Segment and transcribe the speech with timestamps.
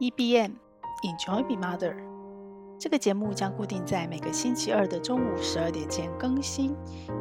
[0.00, 0.52] EBM
[1.02, 1.94] Enjoy Be Mother，
[2.78, 6.76] 这个节目将固定在每个星期二的中午十二点前更新，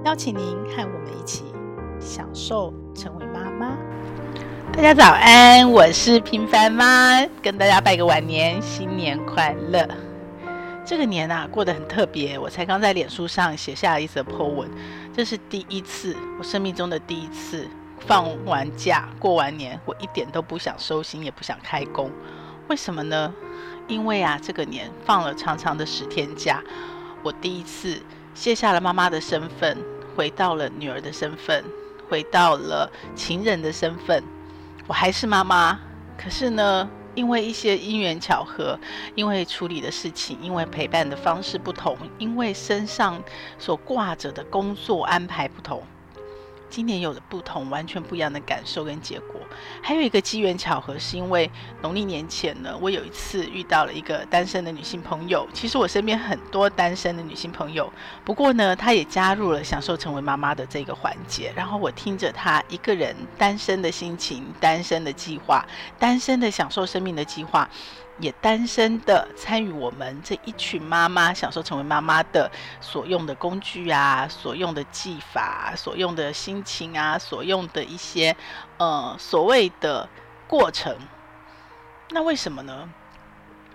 [0.05, 1.45] 邀请您和我们一起
[1.99, 3.77] 享受成为妈妈。
[4.73, 9.88] 大家早安，我是平凡妈，跟大家拜个晚年，新年快乐。
[10.86, 14.70] 这个年啊，过得很特别，我才刚在脸书上写下了一则 po 文，
[15.12, 17.68] 这是第一次，我生命中的第一次，
[18.00, 22.12] 放完假过完年，我一点都不想收心，也不想开工。
[22.67, 23.34] 为什么呢？
[23.88, 26.62] 因为啊，这个年放了长长的十天假，
[27.23, 28.02] 我第一次
[28.34, 29.77] 卸下了妈妈的身份，
[30.16, 31.63] 回到了女儿的身份，
[32.09, 34.21] 回到了情人的身份。
[34.85, 35.79] 我还是妈妈，
[36.18, 38.77] 可是呢，因为一些因缘巧合，
[39.16, 43.21] 因为处理的事情，因为陪伴的方式不同，因为身上
[43.57, 45.82] 所挂着的工作安排不同。
[46.70, 49.39] 今年有了不同，完全不一样的感受跟结果。
[49.81, 51.49] 还有一个机缘巧合，是因为
[51.82, 55.48] 农历年前呢，我有一次遇到了一个单身的女性朋友。
[55.54, 57.91] 其实我身边很多单身的女性朋友，
[58.23, 61.51] 不过呢，她也加入了享受成为妈妈的这个环节。
[61.55, 65.66] 然后我听着她一个人单身的心情、单身的计划、
[65.97, 67.69] 单身的享受生命的计划。
[68.19, 72.51] 也单身的参与我们这一群妈妈享受成为妈妈的
[72.81, 78.35] 所用的工具啊，所用的技法，所用的心情啊，所用的一些
[78.78, 80.09] 呃所谓的
[80.47, 80.97] 过程。
[82.09, 82.90] 那为什么呢？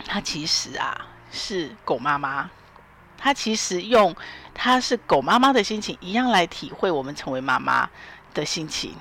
[0.05, 2.51] 她其实啊是狗妈妈，
[3.17, 4.17] 她其实用
[4.53, 7.89] 她是狗妈妈的心情一样来体会我们成为妈妈
[8.35, 8.95] 的心情。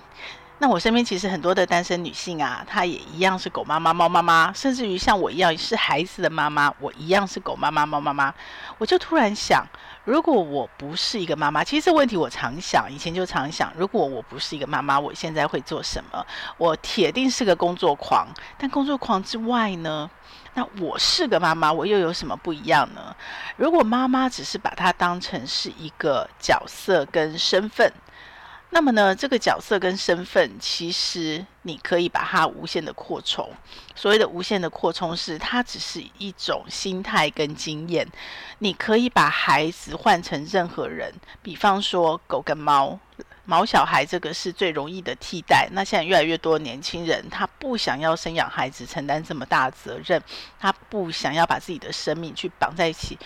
[0.62, 8.32] 那我身边其实很多的单身女性啊，她也一样是狗妈妈、猫妈妈，甚至于像我一样是孩子的妈妈，我一样是狗妈妈、猫妈妈。
[8.78, 9.66] 我就突然想，
[10.06, 16.24] 如果我不是一个妈妈，其实这问题我常想，以前就常想，如果我不是一个妈妈，我现在会做什么？
[16.60, 18.28] 我铁定是个工作狂，
[18.60, 20.08] 但工作狂之外呢，
[20.54, 23.16] 那我是个妈妈，我又有什么不一样呢？
[23.58, 27.92] 如果妈妈只是把它当成是一个角色跟身份。
[28.74, 33.48] 那么呢，这个角色跟身份，其实你可以把它无限的扩充。
[33.96, 38.08] 所谓的无限的扩充，是它只是一种心态跟经验。
[38.60, 42.98] 你可以把孩子换成任何人，比方说狗跟猫。
[43.46, 45.68] 毛小孩这个是最容易的替代。
[45.72, 50.22] 那现在越来越多年轻人，他不想要生养孩子，承担这么大的责任，
[50.60, 53.18] 他不想要把自己的生命去绑在一起。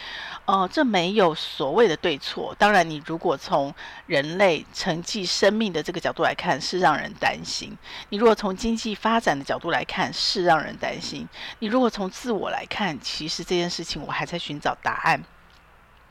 [0.45, 2.55] 哦、呃，这没有所谓的对错。
[2.57, 3.73] 当然，你如果从
[4.05, 7.71] 人类承继生命的这个角度来看，是让人担心；
[8.09, 11.27] 你如果从经济发展的角度来看，是让人担心；
[11.59, 15.23] 你如果从自我来看，其实这件事情我还在寻找答案。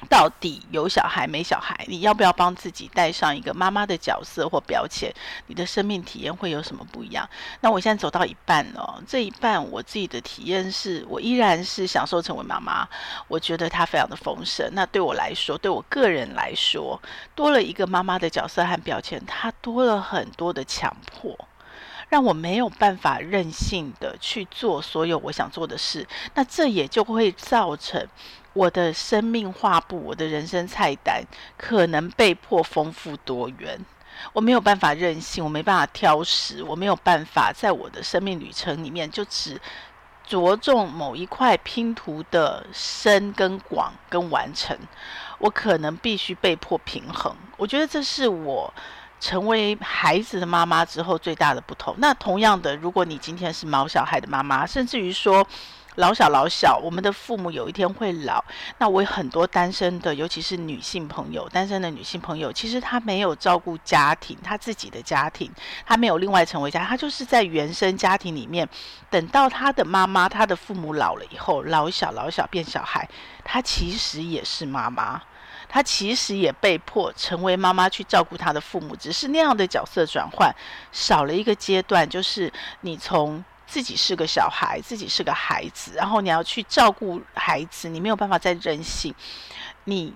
[0.09, 1.85] 到底有小孩没小孩？
[1.89, 5.13] 你要不要帮自己带上一个妈妈的角色或标签？
[5.47, 7.29] 你的生命体验会有什么不一样？
[7.61, 12.87] 那我现在走到一半了，这一半我自己的体验是我依然是享受成为妈妈，
[13.29, 14.69] 我觉得它非常的丰盛。
[14.73, 17.01] 那对我来说，对我个人来说，
[17.35, 21.35] 多了一个妈妈的角色和标签，它多了很多的强迫，
[22.09, 26.07] 让我没有办法任性的去做所有我想做的事。
[26.35, 28.07] 那这也就会造成。
[28.53, 31.25] 我的生命画布，我的人生菜单
[31.59, 33.85] 可能被迫丰富多元。
[34.33, 39.61] 我没有办法任性，我没办法挑食，我没有办法在我的生命旅程里面就只
[40.25, 44.79] 着重某一块拼图的深跟广跟完成。
[45.39, 47.35] 我可能必须被迫平衡。
[47.57, 48.73] 我觉得这是我
[49.25, 51.95] 成为孩子的妈妈之后最大的不同。
[51.97, 55.47] 那同样的，如果你今天是毛小孩的妈妈，甚至于说。
[55.97, 58.45] 老小老小，我们的父母有一天会老。
[58.79, 65.49] 那我有很多单身的，尤其是女性朋友，单身的女性朋友，其实她没有照顾家庭，她自己的家庭，
[65.87, 68.69] 她没有另外成为家，她就是在原生家庭里面。
[69.09, 73.09] 等到她的妈妈、她的父母老了以后，老小老小变小孩，
[73.45, 75.23] 她其实也是妈妈，
[75.69, 80.55] 他其实也被迫成为妈妈去照顾他的父母，只是那样的角色转换
[80.93, 83.45] 少了一个阶段，就是你从。
[83.67, 89.13] 自己是个小孩，自己是个孩子，然后你要去照顾孩子，你没有办法再任性。
[89.85, 90.15] 你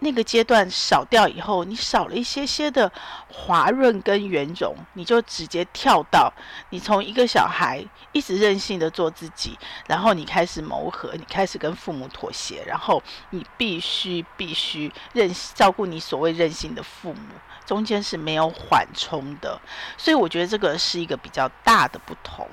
[0.00, 2.90] 那个阶段少掉以后，你少了一些些的
[3.28, 6.32] 滑润跟圆融，你就直接跳到
[6.70, 17.20] 你从一个小孩一直任性的做自己，然后你开始谋合，你开始跟父母妥协，然后你必须必须任照顾你所谓任性的父母。
[17.66, 19.60] 中间是没有缓冲的，
[19.96, 22.48] 所以我觉得这个是一个比较大的不同。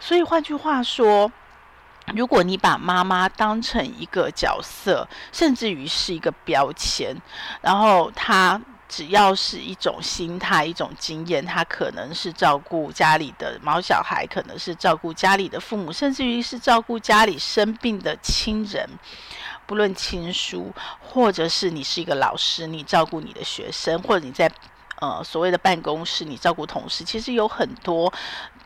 [0.00, 1.30] 所以换句话说，
[2.14, 7.16] 如果你把妈妈当成一个角色，甚至于是一个标签，
[7.60, 18.86] 然后她只要是一种心态、一种经验，他可能是照顾家里的毛小孩，可能是照顾家里的父母，甚至于是照顾家里生病的亲人，
[19.64, 24.50] 不论亲属，或者是你是一个老师，你照顾你的学生，或者你在。
[25.00, 28.12] 呃，所谓的办公室，你照顾同事，其实有很多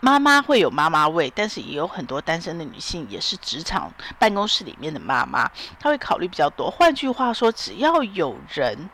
[0.00, 5.50] 妈妈会有妈妈味，但是也有很多单身的女性也是职场办公室里面的妈妈，
[5.80, 6.70] 她会考虑比较多。
[6.70, 8.90] 换句话说，只要有人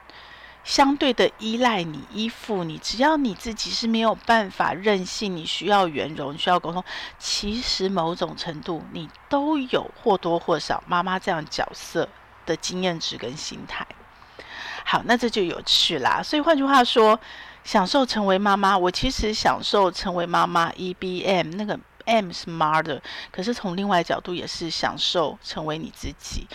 [0.64, 6.82] 相对的依赖你、依附你，只要你自己是没有办法任性，你需要圆融，需要沟通，
[7.19, 12.08] 其实某种程度你都有或多或少妈妈这样角色
[12.46, 13.84] 的经验值跟心态。
[14.84, 16.22] 好，那这就有趣啦。
[16.22, 17.19] 所以换句话说，
[17.64, 20.73] 享受成为妈妈，我其实享受成为妈妈。
[20.73, 23.00] E B M 那个 M 是 mother，
[23.31, 26.47] 可是从另外角度也是享受成为你自己。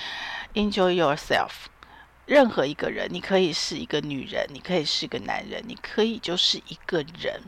[0.53, 1.67] Enjoy yourself。
[2.25, 7.41] 任何一个人，你可以是一个女人，你可以是个男人，你可以就是一个人。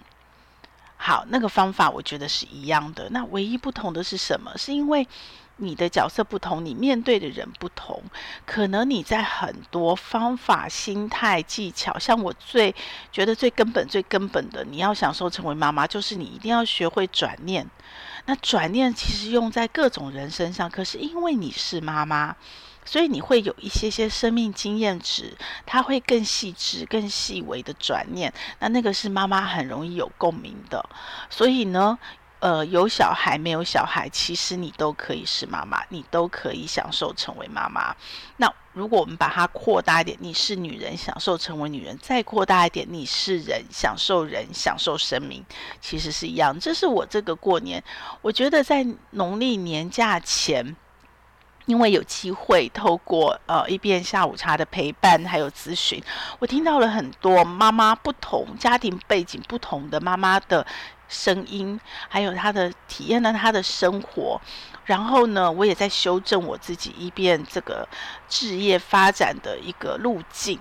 [0.96, 3.10] 好，那个方法我觉得是一样的。
[3.10, 4.58] 那唯一不同的是什么？
[4.58, 5.08] 是因为。
[5.62, 8.02] 你的角色不同，你面对的人不同，
[8.46, 12.74] 可能你在很多方法、心态、技巧，像我最
[13.12, 17.70] 觉得最根本、最根本的，你要享受成为妈妈，就是你一定要学会转念。
[18.26, 22.36] 那转念其实用在各种人身上，可是因为你是妈妈，
[22.86, 25.36] 所以你会有一些些生命经验值，
[25.66, 28.32] 它会更细致、更细微的转念。
[28.60, 30.88] 那那个是妈妈很容易有共鸣的，
[31.30, 31.98] 所以呢。
[32.40, 37.94] 呃，有小孩没有小孩，其实你都可以是妈妈，你都可以享受成为妈妈。
[38.38, 45.44] 那如果我们把它扩大一点，你是女人，享受成为女人；再扩大一点，你是人，享受人，享受生命，
[45.82, 46.58] 其实是一样。
[46.58, 47.84] 这是我这个过年，
[48.22, 50.78] 我觉得在农历年假前，
[51.66, 56.02] 因为有机会透过呃一边下午茶的陪伴，还有咨询，
[56.40, 60.66] 我听到了很多妈妈不同家庭背景不同的妈妈的。
[61.10, 61.78] 声音，
[62.08, 64.40] 还有他的体验呢，他的生活，
[64.86, 67.86] 然后呢，我也在修正我自己以便这个
[68.30, 70.58] 职业发展的一个路径。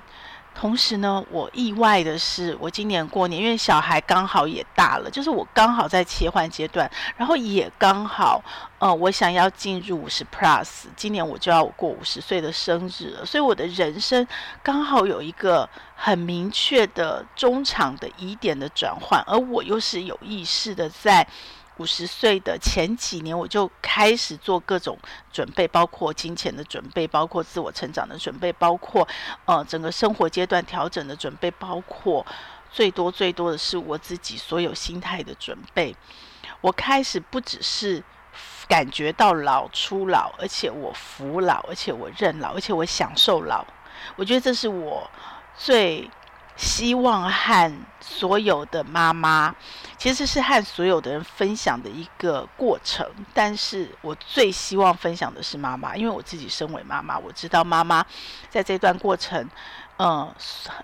[0.61, 8.43] 同时呢，我意外的是，我今年过年，因为小孩刚好也大了，就是我刚好在切换阶段，然后也刚好，
[8.81, 14.27] 呃，我想要进入五十 plus，今年我就要过五十岁的生日了，所以我的人生
[14.61, 21.25] 刚好有一个很明确的中场的疑点的转换，而我又是有意识的在。
[21.79, 24.99] 五十岁的前几年，我就开始做各种
[25.33, 29.07] 准备，包括金钱的准备，包括自我成长的准备，包括
[29.47, 32.27] 呃整个生活阶段调整的准备，包括
[32.71, 35.97] 最多最多的是我自己所有心态的准备。
[36.61, 38.03] 我开始不只是
[38.67, 43.65] 感觉到老出老，而且我服老，而且我认老，而且我享受老。
[44.17, 45.09] 我觉得这是我
[45.57, 46.11] 最。
[46.59, 49.55] 希望和所有的妈妈，
[49.97, 53.09] 其实是和所有的人分享的一个过程。
[53.33, 58.05] 但是我最希望分享的是妈妈，因为我自己身为妈妈，我知道妈妈
[58.51, 59.49] 在这段过程，
[59.99, 60.35] 嗯，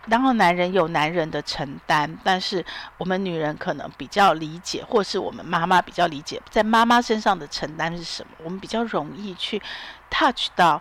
[0.06, 2.64] 然后男人有男人的承担，但是
[2.96, 9.60] 我们女人可能比较理解，或是我们妈妈比较理解，在妈妈身上的承担是什么，我们比较容易去
[10.08, 10.80] touch 到，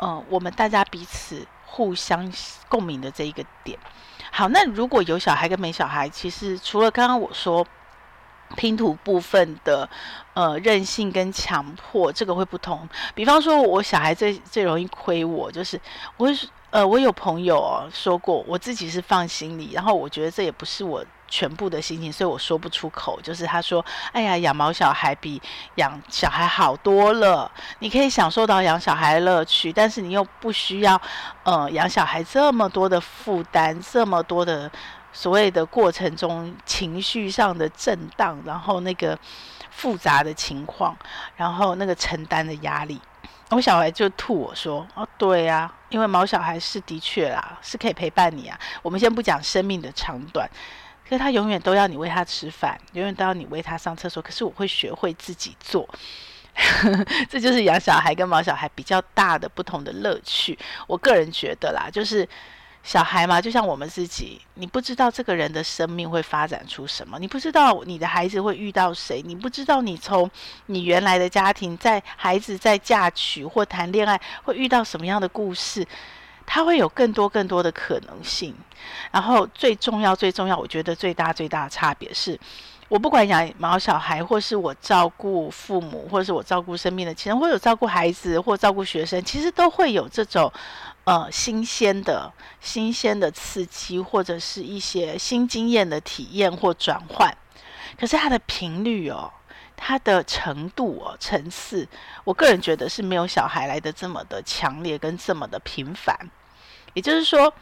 [0.00, 2.30] 嗯，我们大家彼此互相
[2.68, 3.78] 共鸣的这一个点。
[4.36, 7.64] 好，那如果有小孩跟没小孩，其实除了刚刚我说
[8.56, 9.88] 拼图部分的
[10.32, 12.88] 呃任性跟强迫，这个会不同。
[13.14, 15.80] 比方说，我小孩最最容易亏我，就是
[16.16, 16.28] 我
[16.70, 21.04] 呃，我有朋友哦说过，我自己是放心里，然后我觉得这也不是我。
[21.28, 23.20] 全部的心情，所以我说不出口。
[23.20, 25.40] 就是他说：“哎呀，养毛小孩比
[25.76, 27.50] 养小孩好多了。
[27.78, 31.00] 你可以享受到养小孩的乐趣，但是你又不需要，
[31.42, 34.70] 呃，养小孩这么多的负担，这么多的
[35.12, 39.18] 所谓的过程中情绪上的震荡，然后那个
[39.70, 40.96] 复杂的情况，
[41.36, 43.00] 然后那个承担的压力。”
[43.50, 48.58] 我小孩就吐我说：“哦，对呀，因为毛小孩是的确啦，是可以陪伴你啊。
[48.82, 50.48] 我们先不讲生命的长短。”
[51.08, 54.22] 可是他永远都要你喂他吃饭，永远都要你喂他上厕所。
[54.22, 55.88] 可是我会学会自己做，
[57.28, 60.58] 这就是养小孩跟毛小孩比较大的不同的乐趣。
[60.86, 62.26] 我个人觉得啦，就是
[62.82, 70.30] 小孩嘛，就像我们自己，你不知道这个人的生命会发展出什么，你不知道你的孩子会遇到谁，你不知道你从
[70.66, 75.86] 你原来的家庭，在孩子在嫁娶或谈恋爱会遇到什么样的故事。
[76.46, 78.54] 它会有更多更多的可能性，
[79.10, 82.38] 然后最重要最重要，我觉得最大最大的差别是，
[82.88, 90.52] 我不管养毛小孩，或是我照顾父母，或是我照顾身边的亲人，或者照顾孩子，或照顾学生，其实都会有这种
[91.04, 97.34] 呃新鲜的、新鲜的刺激，或者是一些新经验的体验或转换。
[97.98, 99.32] 可是它的频率哦，
[99.76, 101.86] 它的程度哦，层次，
[102.24, 106.16] 我个人觉得是没有小孩来的这么的强烈跟这么的频繁。
[106.92, 107.52] 也就是说。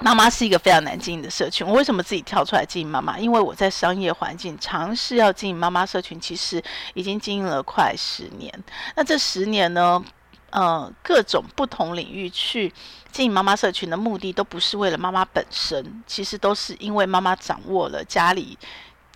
[0.00, 1.64] 妈妈是一个非常难经营的社群。
[1.64, 3.16] 我为什么自己跳出来经营妈妈？
[3.16, 6.60] 因为我在商业环境尝试要经营妈妈社群，其实
[6.94, 8.52] 已经经营了快十年。
[8.96, 10.04] 那这十年呢，
[10.50, 12.74] 呃，各种不同领域去
[13.12, 18.58] 经营妈妈社群的目的，都不是为了妈妈本身，其实都是因为妈妈掌握了家里。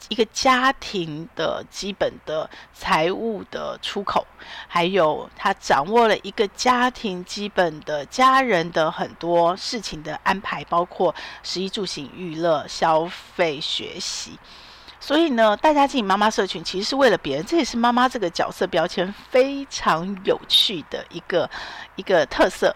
[0.09, 4.27] 一个家庭的基本的财务的出口，
[4.67, 14.39] 还有他掌握了一个家庭基本的家人的很多事情的安排，包括食衣住行、娱乐、消费、学习。
[15.01, 21.49] 所以呢，大家进妈妈社群其实是为了别人，这也是妈妈这个角色标签非常有趣的一个
[21.97, 22.75] 一个特色。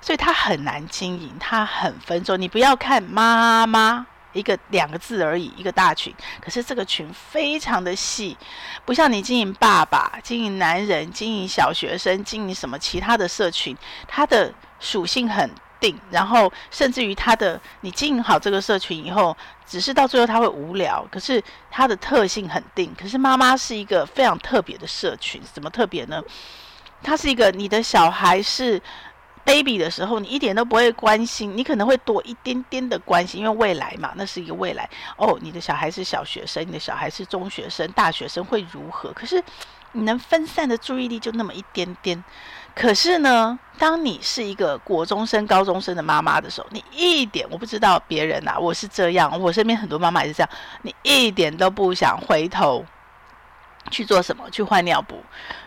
[0.00, 2.40] 所以它很难经营，它很分众。
[2.40, 4.06] 你不要看妈妈。
[4.32, 8.36] 一个两个字而已，一个大群，可是这个群非常的细，
[8.84, 13.76] 不像你经营爸爸、经营男人、经营小学生、经营什么其他的社群，
[14.08, 19.36] 它的属性很定，然后甚至于它的你经营好这个社群以后，
[19.66, 22.94] 只是到最后它会无聊，可是它的特性很定。
[22.98, 26.22] 可是妈妈是一个非常特别的社群，怎么特别呢？
[27.02, 28.80] 它是一个你的小孩是。
[29.44, 34.88] Baby 的时候，你一点都不会关心，你可能会多一点点的关心，因为未来嘛，那是一个未来。
[35.16, 39.12] 哦，你的小孩是小学生，你的小孩是中学生、大学生会如何？
[39.12, 39.42] 可是
[39.92, 42.22] 你能分散的注意力就那么一点点。
[42.74, 50.50] 可是呢，当你是一个国中生、高中生的妈妈的时候，你一点我不知道别人啊，我是这样，我身边很多妈妈也是这样，
[50.82, 52.84] 你一点都不想回头。
[53.90, 54.48] 去做什么？
[54.48, 55.20] 去换尿布，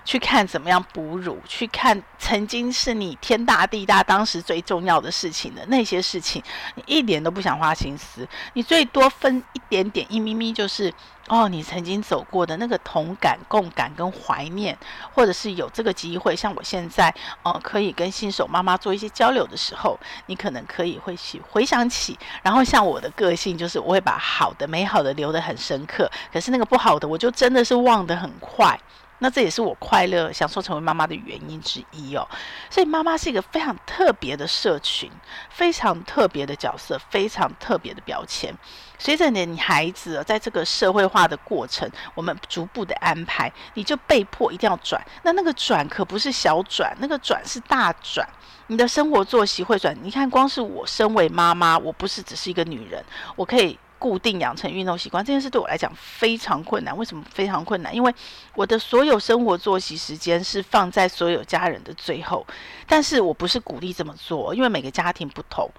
[0.06, 6.42] 去看怎么样哺乳，去看曾经是你天大地大当时最重要的事情的那些事情，
[6.76, 10.94] 你一点都不想花心思，你最多分一点点一咪咪，就是。
[11.28, 14.78] 哦，你曾经走过的那个同感、共感跟怀念，
[15.12, 22.16] 或者是有这个机会，像我现在，呃，可以跟新手妈妈做一些交流的时候，你可能可以会去回想起。
[22.44, 28.80] 然后像我的个性，就是我会把好的、美好的留得很深刻，可是那个不好的，我就真的是忘得很快。
[29.20, 32.28] 那这也是我快乐、享受成为妈妈的原因之一哦。
[32.70, 35.10] 所以妈妈是一个非常特别的社群，
[35.50, 38.54] 非常特别的角色，非常特别的标签。
[38.98, 45.02] 随着你的孩子在这个社会化的过程，我们逐步的安排，你就被迫一定要转。
[45.24, 48.28] 那那个转可不是小转，那个转是大转。
[48.68, 49.96] 你的生活作息会转。
[50.02, 53.04] 你看，光是我身为妈妈，我不是只是一个女人，
[53.36, 53.78] 我可以。
[53.98, 56.96] 固定养成运动习惯这件事对我来讲非常困难。
[56.96, 57.94] 为什么非常困难？
[57.96, 58.14] 因为
[58.54, 62.46] 我的所有生活作息时间是放在所有家人的最后，
[62.88, 65.70] 但是我不是鼓励这么做，因为每个家庭不同，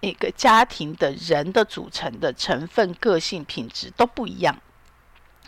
[0.00, 4.56] 每个家庭的人的组成的成分、个性、品质都不一样。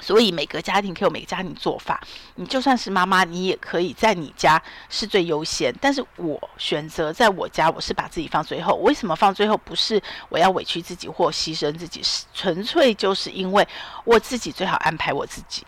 [0.01, 2.01] 所以每个家庭可以有每个家庭做法，
[2.35, 5.73] 你就算是妈妈，你也可以在你家是最优先。
[5.81, 8.75] 但是我选择在我家，我是把自己放最后。
[8.77, 9.57] 为什么放最后？
[9.59, 13.67] 不是我要委屈自己或牺牲自己，是纯粹就是因为
[14.05, 15.65] 我自己最好安排我自己。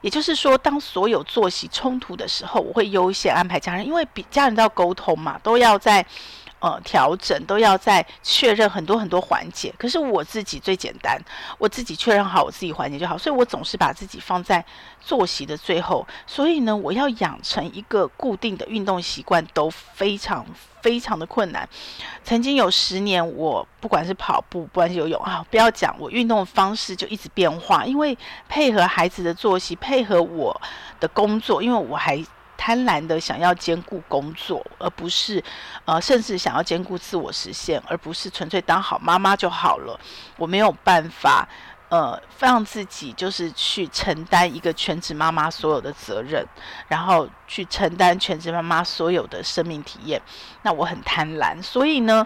[0.00, 6.04] 也就是说，当所有作息冲突的时候，我会优先安排家人，因为比家人都要沟通嘛，都要在。
[6.62, 11.20] 呃，调整都要在确认很多很多环节，可是我自己最简单，
[11.58, 14.64] 我自己确认好我自己环节就好，所以我总是把自己放在
[15.00, 16.06] 作息的最后。
[16.24, 20.46] 所以呢，我要养成一个固定的运动习惯都非常
[20.80, 21.68] 非常的困难。
[22.22, 28.16] 曾经有十年，我不管是跑步，不管是游泳啊，不要讲，我运动的方式就一直变化，因为
[28.48, 30.60] 配合孩子的作息，配合我
[31.00, 32.24] 的工作，因为我还。
[32.64, 35.42] 贪婪的想要兼顾工作，而不是，
[35.84, 39.98] 呃，甚至想要兼顾自我实现，而不是纯粹当好妈妈就好了。
[40.36, 41.48] 我没有办法，
[41.88, 46.46] 呃，让自己就是去承担一个全职妈妈所有的责任，
[46.86, 50.22] 然后去承担全职妈妈所有的生命体验。
[50.62, 52.24] 那我很贪婪，所以呢，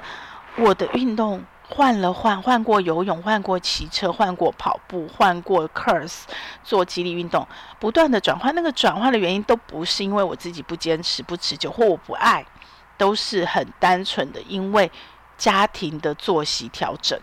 [0.59, 1.43] 我的运动。
[1.69, 6.23] 换了换，换过游泳，换过骑车，换过跑步，换过 curse
[6.63, 7.47] 做肌力运动，
[7.81, 8.55] 不断的转换。
[8.55, 12.47] 那个转换的原因都不是因为我自己不坚持、不持久或我不爱，
[12.97, 14.91] 都是很单纯的因为
[15.37, 17.19] 家庭的作息调整。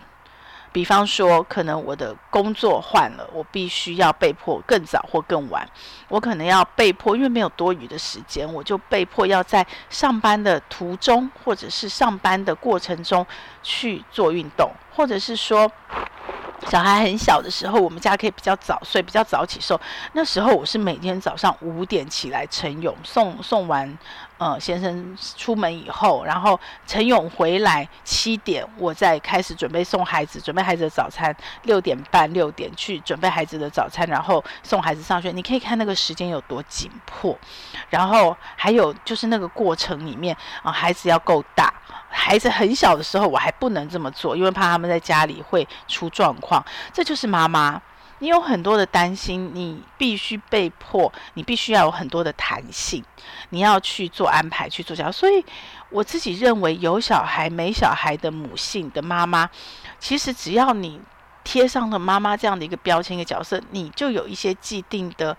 [0.73, 5.65] 比方说，可能我的工作换了，我必须要被迫更早或更晚。
[6.09, 13.25] 我可能要被迫，因为没有多余的时间，我就被迫要在上班的途中，或者是上班的过程中
[13.61, 15.71] 去做运动，或者是说，
[16.69, 19.79] 小孩很小的时候，我们家可以比较早睡，比较早起时候，
[20.13, 23.97] 那时候我是每天早上五点起来晨泳，送送完
[24.37, 35.31] 呃先生出门以后，然后晨泳回来七点，我再开始准备送孩子，准备孩子的早餐，六点半六点去准备孩子的早餐，然后送孩子上学。
[35.31, 37.37] 你可以看那个时间有多紧迫，
[37.89, 41.71] 然后还有就是那个过程里面啊、呃，孩子要够大。
[42.15, 46.63] 孩子很小的时候，我还不能这么做，因为怕他们在家里会出状况。
[46.93, 47.81] 这就是妈妈，
[48.19, 53.03] 你有很多的担心，你必须被迫，你必须要有很多的弹性，
[53.49, 55.11] 你要去做安排，去做教。
[55.11, 55.43] 所以
[55.89, 59.49] 我自己认为，有小孩没小孩的母性的妈妈，
[59.99, 61.01] 其实只要你
[61.43, 65.35] 贴上了妈妈这样的一个标签、一个角色，你就有一些既定的，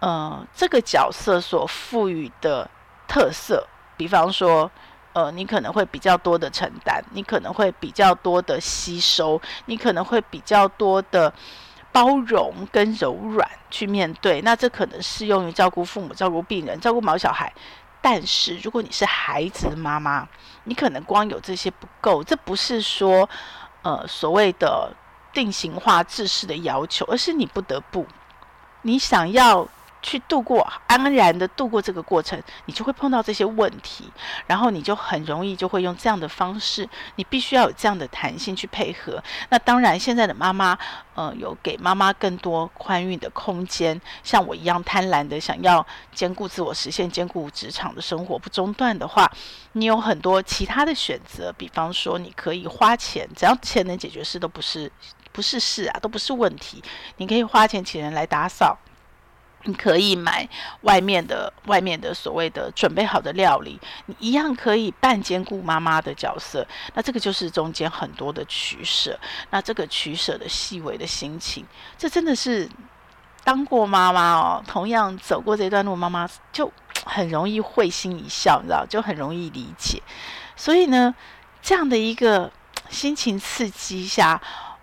[0.00, 2.68] 呃，这个角色所赋予的
[3.06, 4.70] 特色，比方说。
[5.14, 11.32] 呃，你可能会比较多的承担，你可能会比较多的吸收，你可能会比较多的
[11.92, 14.42] 包容跟柔软去面对。
[14.42, 17.52] 那这可能适用于照顾父母、照顾病人、照顾毛小孩。
[18.02, 20.28] 但是如果你是孩子的妈妈，
[20.64, 22.22] 你可能光有这些不够。
[22.24, 23.28] 这不是说
[23.82, 24.92] 呃所谓的
[25.32, 28.04] 定型化、制式的要求，而是你不得不，
[28.82, 29.68] 你想要。
[30.04, 34.04] 去度过安然的度过这个过程，你就会碰到这些问题，
[34.46, 39.20] 然后你就很容易就会用这样的方式，你必须要有这样的弹性去配合。
[39.48, 40.78] 那当然，现在的妈妈，
[41.14, 49.26] 呃，有给妈妈更多宽裕的空间，像我一样贪婪的想要兼顾自我实现、兼顾职场的生活不中断的话，
[49.72, 54.92] 你有很多其他的选择，比方说你可以花钱，只要钱能解决事，都不是
[55.32, 56.84] 不是事啊，都不是问题。
[57.16, 58.78] 你可以花钱请人来打扫。
[59.66, 60.46] 你可以买
[60.82, 66.66] 外面的、外面的所谓的准备好的料理，你一样可以半兼顾妈妈的角色。
[66.92, 69.18] 那这个就是中间很多的取舍。
[69.50, 71.64] 那这个取舍的细微的心情，
[71.96, 72.68] 这真的是
[73.42, 76.70] 当过妈妈哦，同样走过这段路，妈妈就
[77.06, 80.02] 很容易会心一笑，你知道，就很容易理解。
[80.56, 81.14] 所以呢，
[81.62, 82.52] 这样的一个
[82.90, 84.38] 心情刺激下，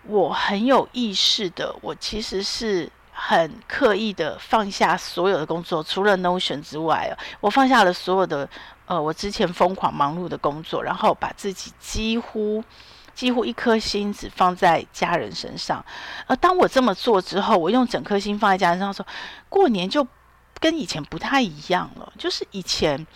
[0.08, 2.90] 我很有意识的，我其实是。
[3.24, 8.48] 很刻意的放下所有的工作，除了 Notion 之外，我放下了所有的
[8.84, 12.64] 呃，我之前疯狂忙碌的工作，然后把自己几乎
[13.14, 15.84] 几乎一颗心只放在家人身上。
[16.26, 19.06] 而当我这么做之后，我用整颗心放在家人身上说，
[19.48, 20.04] 过年就
[20.58, 22.12] 跟以前不太一样了。
[22.18, 23.06] 就是以前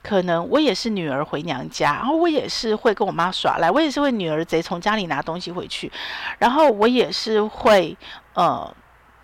[0.00, 5.90] 可能我也是女儿回娘家，然后我也是会跟我妈耍赖，我也是会女儿贼从家里拿东西回去，
[6.38, 7.98] 然后我也是会
[8.34, 8.72] 呃。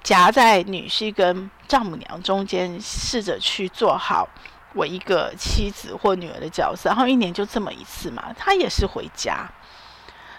[0.02, 4.28] 夹在女婿跟丈母娘中间，试着去做好
[4.74, 9.48] 我一个妻子或女儿的角色，然后一年就这么一次嘛，他也是回家。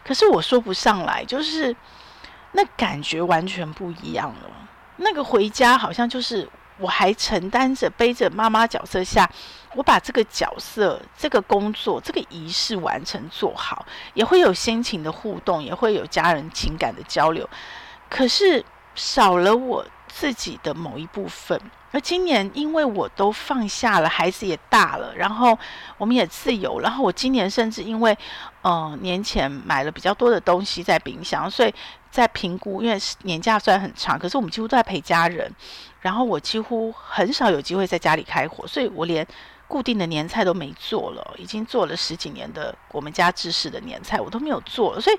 [0.04, 1.74] 可是我说不上来，就是
[2.52, 4.50] 那感觉完全不一样了。
[4.98, 6.48] 那个回家好像就是
[6.78, 9.30] 我还承担着背着妈妈角色下，
[9.76, 17.50] 我把这个角色、这个工作、这个仪式完成做好，也会有心情的互动，也会有家人情感的交流。
[18.10, 18.66] 可是。
[18.96, 21.60] 少了我自己的某一部分，
[21.92, 25.58] 而今年因为我都放下了，孩子也大了，然后
[25.98, 28.16] 我们也自由，然后我今年甚至因为，
[28.62, 31.74] 呃，年前买了比较多的东西在冰箱，所以
[32.12, 35.52] 在评估，因为年假虽然很长，可是我们几乎都在陪家人，
[36.02, 39.26] 然后我几乎很少有机会在家里开火，所以我连
[39.68, 45.18] 固定的年菜都没做了，已经做了十几年的我们家制式的年菜，我都没有做，所以。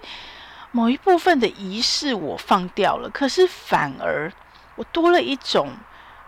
[0.74, 4.30] 某一部分的仪式我放掉了，可是反而
[4.74, 5.70] 我多了一种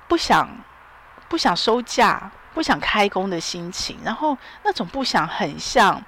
[0.07, 0.49] 不想、
[1.29, 3.99] 不想收假、不想开工的心情。
[4.05, 6.01] 然后那种不想很像，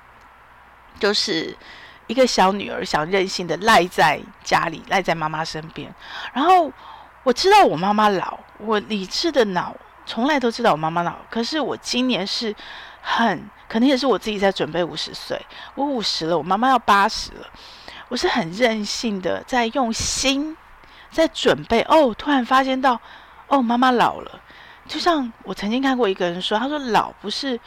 [1.01, 1.59] 就是
[2.07, 5.93] 一个小女儿想任性的赖在家里，赖在妈妈身边。
[6.33, 6.73] 然后
[7.25, 9.75] 我知道我妈妈老，我理智的脑
[10.07, 11.17] 从来都知道我妈妈老。
[11.29, 12.55] 可是我今年是
[13.03, 17.47] 很，可能也是我自己在准备五十岁，我五十了，我妈妈要八十了。
[18.09, 20.57] 我是很任性的，在用心，
[21.11, 21.83] 在准备。
[21.83, 22.99] 哦，突然发现到，
[23.49, 24.41] 哦，妈妈老了。
[24.87, 27.61] 就像我曾经看过一个人说，他说老不是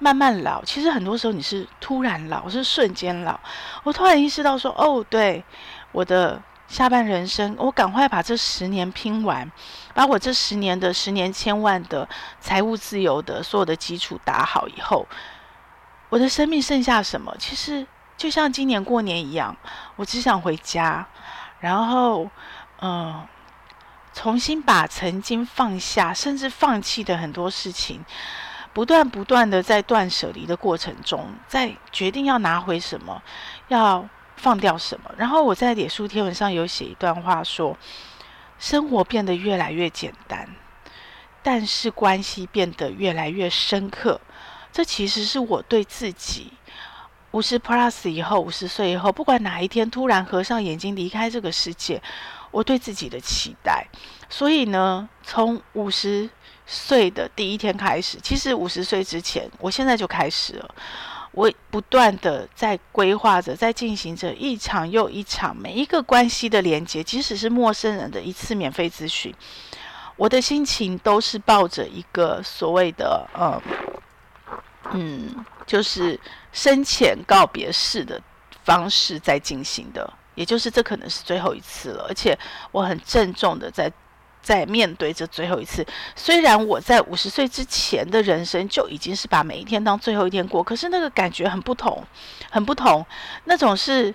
[0.00, 3.38] 慢慢老，其实很多时候你是突然老，是瞬间老。
[3.84, 5.44] 我突然意识到说，哦，对，
[5.92, 9.48] 我的下半人生，我赶快把这十年拼完，
[9.94, 12.08] 把我这十年的十年千万的
[12.40, 15.06] 财务自由的所有的基础打好以后，
[16.08, 17.32] 我的生命剩下什么？
[17.38, 17.86] 其实。
[18.16, 19.56] 就像今年过年一样，
[19.96, 21.06] 我只想回家，
[21.60, 22.30] 然后，
[22.80, 23.26] 嗯、
[24.12, 28.04] 重新把曾经放下甚至放弃的很多事情，
[28.72, 33.22] 不断不断的在断舍离的过程中，在决定要拿回什么，
[33.68, 35.10] 要放掉什么？
[35.16, 37.76] 然后我在脸书贴文上有写一段话说，
[38.58, 40.48] 生活变得越来越简单，
[41.42, 44.20] 但是关系变得越来越深刻。
[44.72, 46.52] 这其实是我对自己
[47.34, 52.00] 五十 plus 以后，五十岁以后，不管哪一天突然合上眼睛离开这个世界，
[52.52, 53.84] 我对自己的期待。
[54.28, 56.30] 所以呢，从五十
[56.64, 60.74] 岁的第一天开始，其实五十岁之前，我现在就开始了。
[61.32, 69.34] 我不断的在规划着，在进行着一场又一场每一个关系的连接，即使是陌生人的一次免费咨询，
[70.14, 73.60] 我的心情都是抱着一个所谓的呃。
[74.92, 76.18] 嗯，就是
[76.52, 78.20] 深浅告别式的
[78.64, 82.38] 方式在进行的，也就是这可能是最后一次了，而且
[82.72, 83.92] 我很郑重的在
[84.42, 85.86] 在面对这最后一次。
[86.14, 92.04] 虽然我在五十岁之前的人生就已经是把每一天当最后一天过，可是那个感觉很不同，
[92.50, 93.04] 很不同，
[93.44, 94.14] 那种是。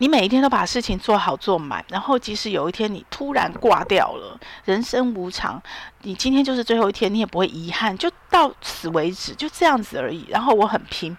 [0.00, 5.62] 你每一天都把事情做好做满，然后即使有一天你突然挂掉了，人生无常，
[6.02, 10.24] 你今天就是最后一天，你也不会遗憾，就到此为止，就这样子而已。
[10.30, 11.14] 然后我很拼，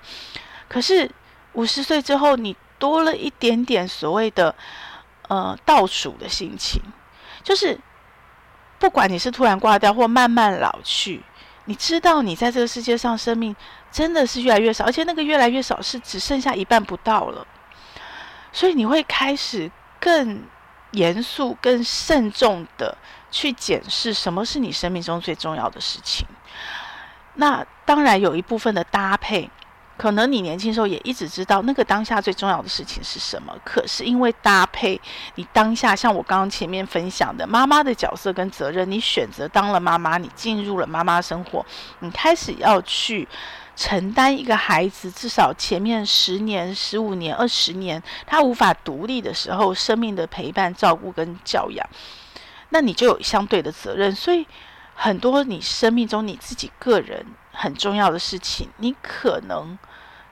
[0.67, 1.07] 可是
[1.53, 4.55] 五十岁之后，你多了一点点所谓的
[5.27, 6.81] 呃倒数的心情，
[7.43, 7.79] 就是
[8.79, 11.21] 不管你是突然挂掉或慢慢老去，
[11.65, 13.55] 你知道你在这个世界上生命
[13.91, 17.45] 真的是越来越少，而且那个越来越少是只剩下一半不到了。
[18.51, 20.43] 所以你会开始更
[20.91, 22.97] 严肃、更慎重的
[23.29, 26.27] 去检视什么是你生命中最重要的事情。
[27.35, 29.49] 那当然有一部分的搭配，
[30.01, 33.55] 可能你年轻时候也一直知道那个当下最重要的事情是什么。
[33.63, 34.99] 可是因为搭配
[35.35, 41.63] 你当下，像我刚刚前面分享的妈妈的角色跟责任，你选择当了妈妈，你进入了妈妈生活，
[41.99, 43.27] 你开始要去。
[43.73, 51.89] 承担一个孩子至少前面十年、十五年、二十年，他无法独立的时候，生命的陪伴、照顾跟教养，
[52.69, 54.13] 那你就有相对的责任。
[54.13, 54.45] 所以，
[54.93, 59.79] 很多你生命中你自己个人很重要的事情，你可能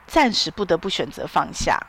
[0.10, 1.80] 暂时不得不选择放下，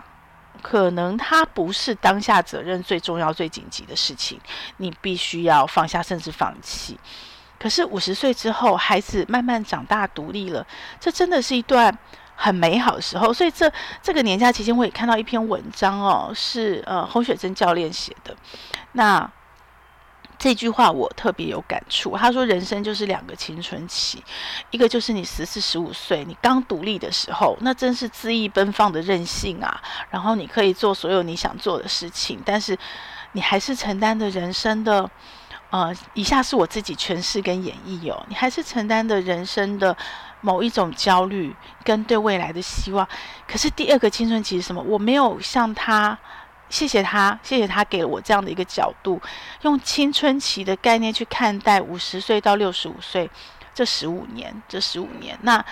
[0.60, 4.38] 可能它不是当下责任最重要、最紧急的事情，
[4.76, 7.00] 你必须要放下，甚至放弃。
[7.58, 10.66] 可是五十岁之后，孩子慢慢长大独立了，
[11.00, 11.96] 这真的是一段
[12.34, 13.32] 很美好的时候。
[13.32, 18.36] 所以这这个年假期间，我也看到一篇文章哦，是呃洪雪珍教练写的。
[18.92, 19.30] 那
[20.40, 22.16] 这句话我特别有感触。
[22.16, 24.24] 他说：“人生就是两个青春期，
[24.70, 29.82] 一个就是你十四、十五岁，你刚独立的时候，那真是恣意奔放的任性啊。
[30.08, 32.76] 然后你可以做所有你想做的事情，但是
[33.32, 35.08] 你还是承担着人生的。”
[35.70, 38.26] 呃，以下是我自己诠释跟演绎哦。
[38.28, 39.96] 你还是承担的人生的
[40.40, 43.08] 某一种焦虑跟对未来的希望。
[43.46, 44.82] 可是第二个青春期是什么？
[44.82, 46.18] 我没有像他，
[46.70, 49.20] 谢谢他，谢谢他给了我这样的一个角度，
[49.62, 53.28] 用青春期的概念去看待五十岁到六十五岁
[53.74, 55.62] 这十五年，这十五年，那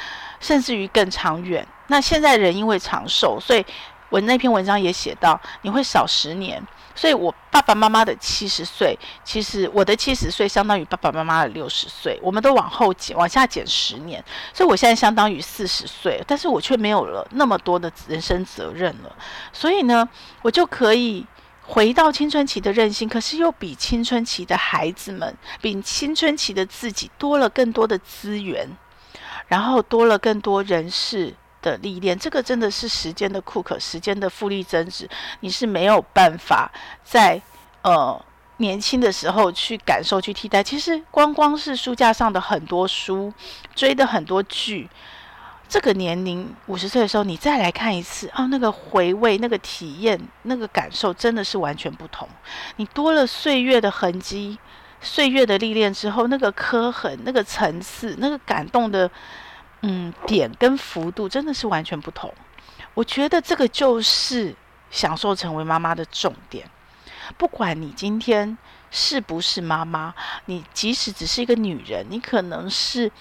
[0.41, 1.67] 甚至于更长远。
[1.87, 3.65] 那现在人因为长寿，所以
[4.11, 6.63] 我那篇文章也写到，你会少十年。
[6.99, 14.23] 所以，我爸爸妈妈的七十岁，其实我的七十岁相当于爸爸妈妈的六十岁，我们都往后减，往下减十年。
[14.53, 19.17] 所以，我现在相当于四十岁，但是我却没有了那么多的人生责任了。
[19.53, 20.09] 所以呢，
[20.43, 21.25] 我就可以
[21.63, 28.69] 回到青春期的任性，可是又比青春期的孩子们，比青春期的自己多了更多的资源，
[29.47, 31.37] 然后多了更多人事。
[31.61, 35.09] 的历练，这个真的是时间的库可，时间的复利增值，
[35.41, 36.71] 你是没有办法
[37.03, 37.41] 在
[37.83, 38.25] 呃
[38.59, 40.63] 年轻的时候去感受去替代。
[40.63, 43.33] 其实光光是书架上的很多书，
[43.75, 44.89] 追的很多剧，
[45.69, 52.29] 这个年龄五十岁的时候，你再来看一次啊，那个回味、那个体验、那个感受，真的是完全不同。
[52.77, 54.59] 你多了岁月的痕迹，
[55.01, 59.11] 岁月的历练之后，那个刻痕、那个层次、那个感动的。
[59.83, 62.35] 嗯，点跟幅度真的是完全不同。
[62.95, 64.53] 我觉得这个就是
[64.91, 66.69] 享受成为妈妈的重点。
[67.37, 68.59] 不管你今天
[68.91, 70.13] 是不是妈妈，
[70.47, 73.13] 你即使只是一个女人，你可能是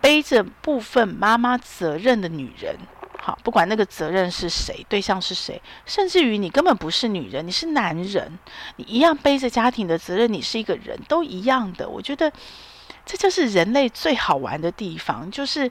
[0.00, 2.74] 背着部分妈妈责任的女人。
[3.20, 8.38] 好，不管那个责任是谁，对象是谁，甚至于你根本不是女人，你是男人，
[8.74, 11.88] 你一样背着家庭的责任，你是一个人，都一样的。
[11.88, 12.32] 我觉得。
[13.06, 15.70] 这就是人类最好玩的地方，就是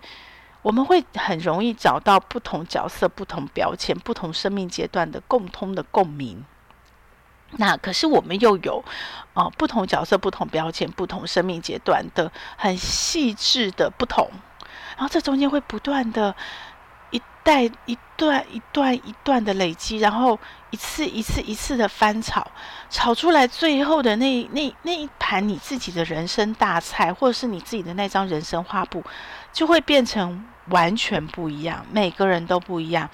[0.62, 6.44] 我们会很容易找到不同角色、不同标签、不同生命阶段的共通的共鸣。
[7.58, 8.84] 那可是我们又有
[9.34, 14.30] 啊、不同角色、不同标签、不同生命阶段的很细致的不同，
[14.98, 16.36] 然后这中间会不断的
[17.46, 20.38] 带一段一段一段的累积，然后
[20.72, 22.46] 一次一次一次的翻炒，
[22.90, 29.04] 炒出来最后的那那那一盘你自己的人生大菜，或者是你自己的那张人生画布，
[29.54, 31.86] 就会变成完全不一样。
[31.92, 33.08] 每个人都不一样，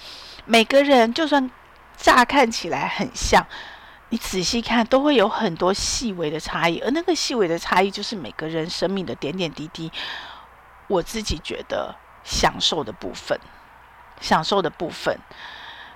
[0.45, 1.51] 每个人就算
[1.97, 3.45] 乍看起来很像。
[4.13, 9.91] 你仔细看，都会有很多细微的差异，而那个细微的差异，就是每个人生命的点点滴滴。
[10.87, 13.39] 我自己觉得享受的部分，
[14.21, 15.19] 享受的部分。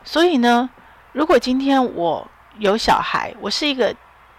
[0.04, 0.70] 所以呢，
[1.14, 3.96] 如果今天我有小孩，我是一个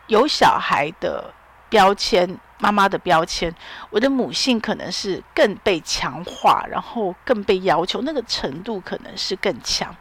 [0.09, 1.33] 有小孩的
[1.71, 2.39] 标签。
[2.59, 3.55] 妈妈的标签，
[3.91, 9.95] 我的母性可能是更被强化，然后更被要求，那个程度可能是更强。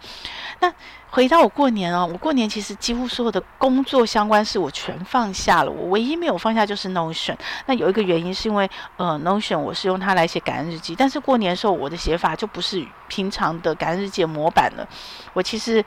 [0.61, 0.73] 那
[1.15, 7.37] 回到我过年哦，我过年其实几乎所有的工作相关事我全放下了，我唯一没有放下就是 Notion。
[7.67, 14.85] 那有一个原因是因为呃 Notion 我是用它来写感恩日记，但是过年的时候我的写法就不是平常的感恩日记的模板了，
[15.31, 15.81] 我其实。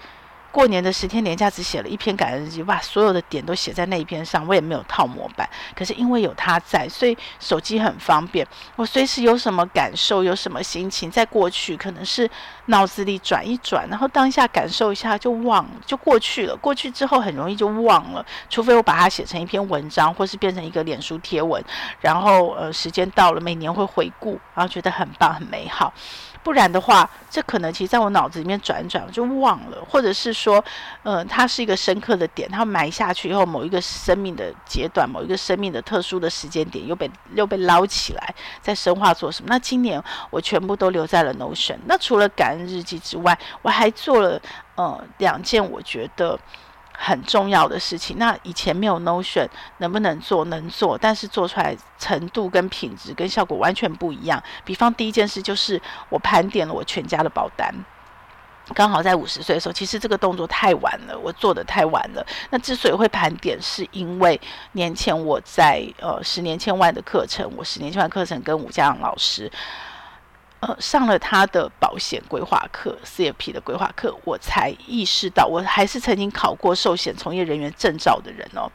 [0.51, 5.49] 过年的十天连假只写了一篇感恩日记，把所有的点都写在那一篇上，我也没有套模板。
[5.77, 8.47] 可是因为有他在，所以手机很方便。
[8.77, 12.29] 我随时有什么感受，有什么心情，在过去可能是
[12.67, 16.57] 脑子里转一转，然后当下感受一下就忘了，就过去了。
[16.57, 21.63] 过去之后很容易就忘了，除非我把它写成一篇文章，或是变成一个脸书贴文，
[22.01, 25.93] 然后呃时间到了，每年会回顾，然后觉得很棒很美好。
[26.49, 30.65] 不然的话，这可能其实在我脑子里面转转我就忘了，或者是说，
[31.03, 39.49] 呃，它是一个深刻的点，它埋下去以后，某一个生命的阶段，某一个生命的特殊的时间点，又被又被捞起来，在深化做什么？
[39.51, 41.77] 那今年我全部都留在了 Notion。
[41.85, 44.41] 那除了感恩日记之外，我还做了
[44.77, 46.39] 呃两件，我觉得。
[47.01, 50.45] 很重要的事情，那以前没有 Notion，能不能做？
[50.47, 54.43] 能做，但是做出来程度跟品质跟效果完全不一样。
[54.65, 57.73] 比方第一件事就是我盘点了我全家的保单，
[58.75, 62.27] 刚好在五十岁的时候，其实这个动作太晚了，我做的太晚了。
[62.51, 64.39] 那之所以会盘点，是因为
[64.73, 69.51] 年前我在呃十年千万的课程，我十年千万课程跟吴家阳老师。
[70.61, 78.69] 呃，上了他的保险规划课，CFP 的规划课，我才意识到，我还是曾经考过寿险从业人员证照的人哦，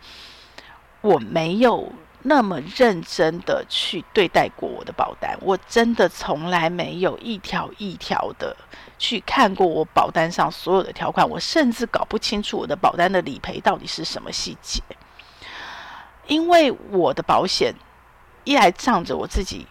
[1.02, 1.92] 我没有
[2.22, 8.56] 那么认真的去对待过我的保单，我真的从来没有一条一条的
[8.98, 14.82] 去看过我保单上所有的条款，我甚至搞不清楚我的保单的理赔到底是什么细节，
[16.28, 17.76] 因为我的保险
[18.46, 19.68] 一来仗着我自己。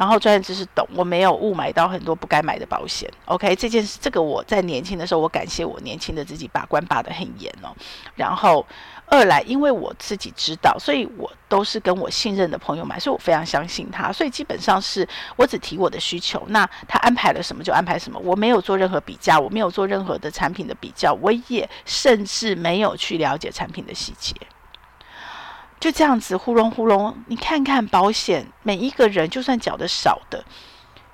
[0.00, 3.06] 然后专业知识懂，我没有误买到很多不该买的保险。
[3.26, 7.68] OK，这件事，这个我在年轻的时候，我感谢我年轻的自己把关把得很严哦。
[8.14, 8.66] 然后
[9.04, 14.10] 二来，因为我自己知道，所以我都是跟我信任的朋友买，所以我非常相信他。
[14.10, 24.34] 所以基本上是我只提我的需求，那他安排了什么就安排什么，我没有做任何比价，我没有做任何的产品的比较，我也甚至没有去了解产品的细节。
[25.80, 30.44] 就这样子呼隆呼隆，你看看保险，每一个人就算缴的少的，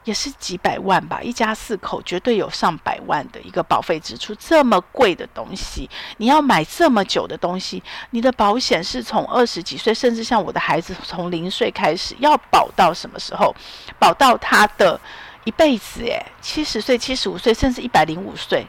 [0.03, 4.35] 也是几百万吧，一家四口绝对有上百万的一个保费支出。
[4.35, 13.55] 这么贵的东西，你要买这么久的东西，你的保险是从二十几岁，甚至像我的孩子从零岁开始，要保到什么时候？
[14.01, 15.01] 保到他的
[15.45, 18.67] 一辈子，诶，七十岁、七十五岁，甚至一百零五岁，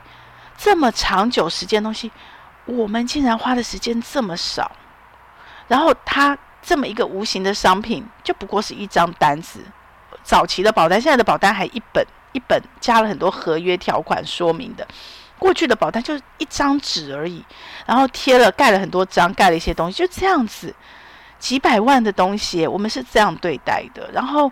[0.55, 2.11] 这么长久时间东西，
[2.65, 4.71] 我们竟然花的时间这么少。
[5.67, 9.59] 然后它这么一个无形的商品，就不过是一张单子。
[10.23, 14.87] 早期的保单，现在的保单还一本一本加了很多合约条款说明的。
[15.37, 17.43] 过去的保单就是一张纸而已，
[17.85, 20.73] 然后贴了盖了很多章，盖了一些东西，就这样子。
[21.39, 24.09] 几百万的东西，我们是这样对待的。
[24.11, 24.51] 然后。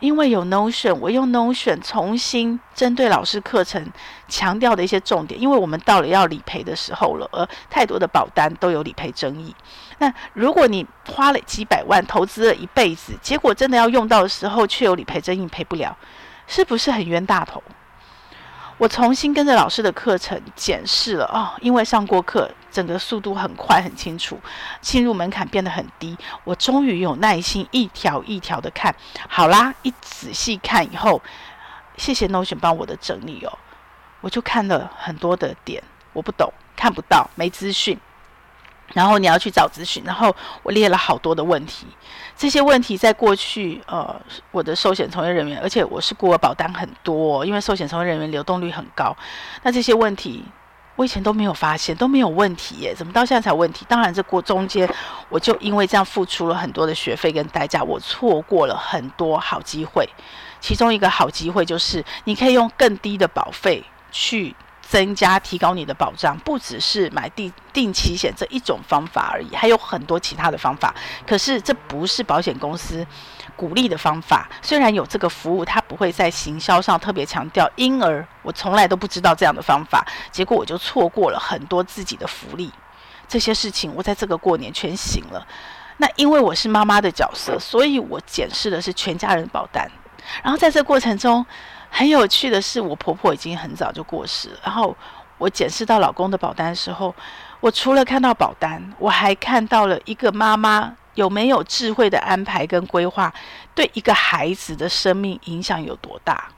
[0.00, 3.90] 因为有 Notion，我用 Notion 重新针对老师课程
[4.28, 5.40] 强调的一些重点。
[5.40, 9.54] 因为我们到了要理赔的时候了，而太多的保单都有理赔争议。
[9.98, 15.96] 那如果你花了几百万投资了一辈子，结果真的要用到的时候却有理赔争议，赔不了，
[16.46, 17.62] 是不是很冤大头？
[18.78, 24.38] 我重新跟着老师的课程检视了哦，因为上过课，整个速度很快很清楚，
[24.82, 26.16] 进入门槛变得很低。
[26.44, 28.94] 我终于有耐心一条一条的看，
[29.28, 31.22] 好啦，一仔细看以后，
[31.96, 33.58] 谢谢 Notion 帮我的整理哦，
[34.20, 37.98] 我就看了很多的点，我不懂，看不到，没资讯。
[38.92, 41.88] 然后你要去找资讯，然后我列了好多的问题，
[42.36, 44.14] 这些问题在过去，呃，
[44.50, 49.16] 我的寿险从业人员，而且我是孤儿保单很多，因为寿险从业人员流动率很高，
[49.62, 50.44] 那这些问题
[50.96, 53.86] 我以前都没有发现，都没有问题耶，怎么到现在才问题？
[53.88, 54.86] 当然，这过中间
[55.30, 60.06] 我就因为这样付出了很多的学费跟代价，我错过了很多好机会。
[60.60, 64.54] 其中一个好机会就是，你可以用更低的保费去
[64.88, 70.94] 增加、提高你的保障，不只是买定定期险这一种方法而已，还有很多其他的方法。
[71.26, 73.04] 可是这不是保险公司
[73.56, 82.70] 鼓励的方法，虽然有这个服务，它不会在行销上特别强调，因而我从来都不知道这样的方法，结果我就错过了很多自己的福利。
[83.26, 85.44] 这些事情我在这个过年全醒了。
[85.96, 89.90] 那因为我是妈妈的角色，所以我检视的是全家人保单。
[90.42, 91.44] 然后在这过程中，
[91.90, 94.58] 很有趣的是，我婆婆已经很早就过世了。
[94.64, 94.96] 然后
[95.38, 97.14] 我检视到老公的保单的时候，
[97.60, 100.96] 我除了看到保单，我还看到了一个妈妈。
[101.16, 103.32] 有没有智慧的安排跟规划，
[103.74, 106.48] 对一个孩子的生命影响有多大？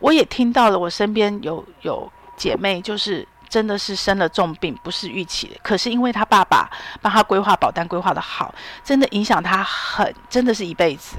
[0.00, 6.68] 我也听到了，我身边有有姐妹，就是真的是生了重病，不是预期的，可是因为她爸爸
[7.00, 11.14] 帮她规划保单，规划得好，真的影响她很，真的是一辈子。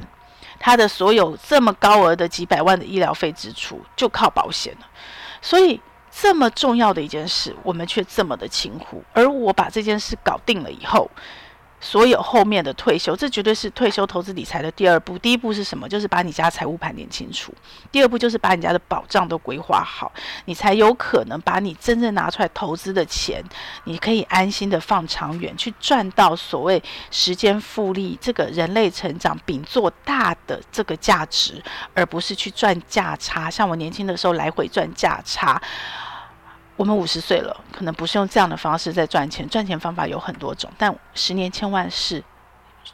[0.60, 4.88] 他的所有这么高额的几百万的医疗费支出，就靠保险了。
[5.42, 5.80] 所以
[6.12, 9.04] 这么重要的一件事，我们却这么的轻忽。
[9.14, 11.10] 而我把这件事搞定了以后。
[11.82, 15.18] 所有后面的退休，这绝对是退休投资理财的第二步。
[15.18, 15.88] 第一步是什么？
[15.88, 17.54] 就是把你家财务盘点清楚。
[17.92, 20.12] 第二步就是把你家的保障都规划好，
[20.46, 23.44] 你才有可能把你真正拿出来投资的钱，
[23.86, 31.64] 你可以安心的放长远，去赚到所谓时间复利这个人类成长饼做大的这个价值，
[31.94, 33.50] 而不是去赚价差。
[33.50, 35.62] 像我年轻的时候来回赚价差。
[36.80, 39.46] 我们五十岁了，可能不是用这样的方式在赚钱。
[39.50, 42.24] 赚钱方法有很多种，但十年千万是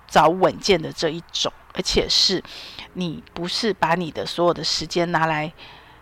[0.07, 2.43] 找稳健的这一种，而且是
[2.93, 5.53] 你不是把你的所有的时间拿来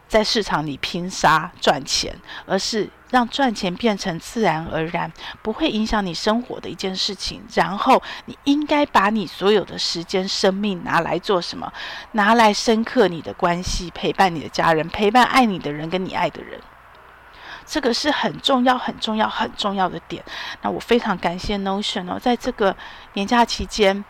[0.08, 2.16] 在市场里拼杀赚钱，
[2.46, 7.44] 而是让赚钱变成自然而然，不会影响你生活的一件事情。
[7.54, 11.70] 然后你应该把你所有的时间、生命拿来做什么？
[12.14, 16.58] 拿来深刻你的关系，陪伴你的家人，陪伴爱你的人跟你爱的人。
[17.66, 20.24] 这个是很重要、很重要、很重要的点。
[20.62, 22.76] 那我非常感谢 Notion 哦，在这个
[23.14, 24.04] 年假期间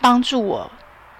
[0.00, 0.70] 帮助我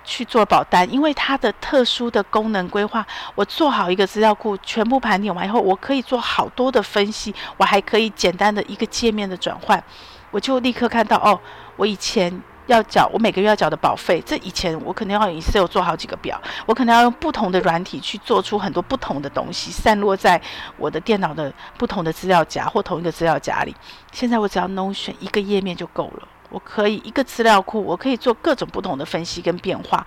[0.04, 9.82] 去做保单，因为它的特殊的功能规划，我做好一个资料库，全部盘点完以后，我可以做好多的分析，我还可以简单的一个界面的转换，
[10.30, 11.40] 我就立刻看到哦，
[11.76, 12.42] 我以前。
[12.66, 20.40] 要缴我每个月要缴的保费，这以前我可能要用 Excel 做好几个表，我可能要用不同的软体去做出很多不同的东西，散落在
[20.79, 23.74] 我的电脑的不同的资料夹或同一个资料夹里。
[24.12, 30.07] 现在我只要 no 选一个页面就够了，我可以一个资料库，我可以做各种不同的分析跟变化，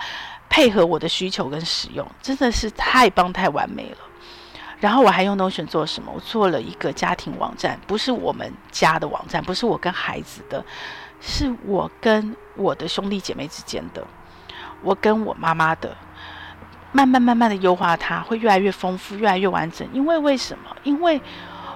[0.49, 3.97] 配合我的需求跟使用，真的是太棒太完美了。
[4.79, 6.11] 然后我还用 no 选做什么？
[6.13, 10.63] 我做了一个家庭网站，不是我们家的网站，不是我跟孩子的。
[11.19, 14.05] 是我跟我的兄弟姐妹之间的，
[14.81, 15.95] 我跟我妈妈的，
[16.91, 19.87] 慢慢慢慢的优化它，会越来越丰富，越来越完整。
[19.91, 20.75] 因为为什么？
[20.83, 21.19] 因为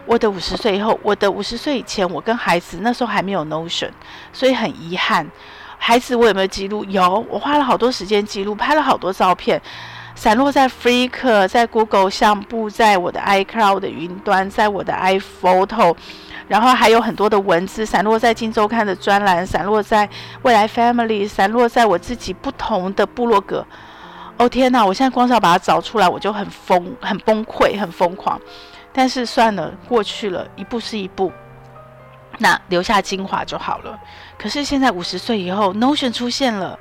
[0.06, 3.92] 我的五十岁以后，我的五十岁以前，我跟孩子那时候还没有 Notion，
[4.32, 5.28] 所以很遗憾，
[5.78, 6.84] 孩子我有没有记录？
[6.86, 9.62] 有，我花了好多时间记录，拍了好多照片，
[10.16, 15.96] 散落在 Flickr，在 Google 相簿，在我的 iCloud 的云端，在我的 iPhoto。
[16.52, 20.10] 然后还有很多的文字散落在《镜周刊》的专栏，散落在
[20.42, 23.66] 未来 Family，散落在我自己不同的部落格。
[24.36, 24.86] 哦天哪！
[24.86, 28.38] 我现在光是要把它找出来，我就很疯、很崩溃、很疯狂。
[28.92, 31.32] 但是算了，过去了，一步是一步，
[32.40, 33.98] 那留下精华就好了。
[34.38, 36.78] 可是现在五十岁以后，Notion 出现了，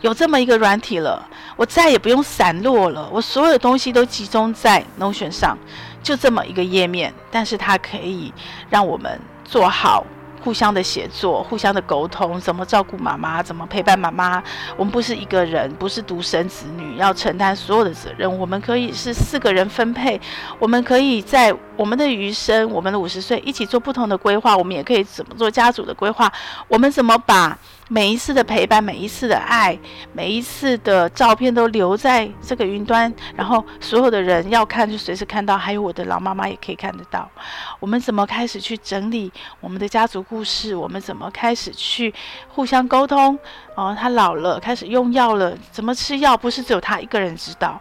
[0.00, 5.56] 有这么一个软体了，我再也不用散落了，我所有的东西都集中在 Notion 上。
[6.02, 8.32] 就这么一个页面，但是它可以
[8.68, 10.04] 让我们做好
[10.42, 14.42] 互相的协作、互相的沟通，怎么照顾妈妈，怎么陪伴妈妈。
[14.76, 18.38] 我们不是一个人，不是独生子女，要承担所有的责任。
[18.38, 20.20] 我们可以是四个人分配，
[20.58, 24.56] 我们可以在我们的余生，我们的五十岁一起做不同的规划。
[24.56, 26.32] 我们也可以怎么做家族的规划？
[26.66, 27.56] 我们怎么把？
[27.92, 29.78] 每一次的陪伴，每一次的爱，
[30.14, 37.30] 每一次的照片都留在这个云端，然后所有的人要看就随时看到，还有我的老妈妈也可以看得到。
[37.78, 40.74] 我们怎么开始去整理我们的家族故事？
[40.74, 42.14] 我们怎么开始去
[42.48, 43.38] 互相沟通？
[43.74, 46.34] 哦，他老了，开始用药了，怎么吃药？
[46.34, 47.78] 不是只有他一个人知道，